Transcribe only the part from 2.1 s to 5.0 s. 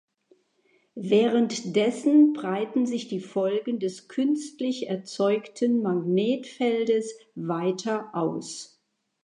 breiten sich die Folgen des künstlich